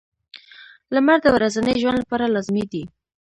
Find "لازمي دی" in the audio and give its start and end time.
2.33-2.83